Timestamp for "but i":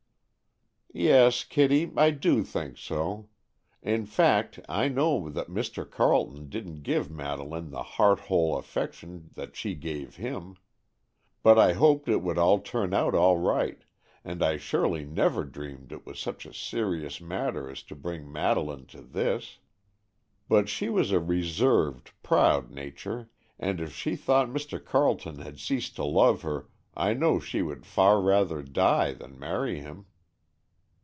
11.43-11.71